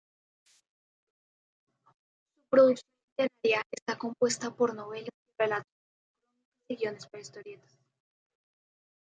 Su 2.33 2.41
producción 2.49 2.89
literaria 3.19 3.61
está 3.71 3.99
compuesta 3.99 4.49
por 4.49 4.73
novelas 4.73 5.11
y 5.27 5.33
relatos, 5.37 5.63
crónicas 5.63 6.01
y 6.71 6.75
guiones 6.75 7.05
para 7.05 7.21
historietas. 7.21 7.77